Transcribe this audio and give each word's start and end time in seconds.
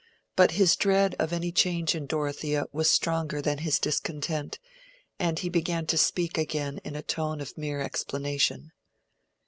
But 0.35 0.53
his 0.53 0.75
dread 0.75 1.13
of 1.19 1.31
any 1.31 1.51
change 1.51 1.93
in 1.93 2.07
Dorothea 2.07 2.65
was 2.71 2.89
stronger 2.89 3.39
than 3.39 3.59
his 3.59 3.77
discontent, 3.77 4.57
and 5.19 5.37
he 5.37 5.47
began 5.47 5.85
to 5.85 5.95
speak 5.95 6.39
again 6.39 6.79
in 6.83 6.95
a 6.95 7.03
tone 7.03 7.39
of 7.39 7.55
mere 7.55 7.81
explanation. 7.81 8.71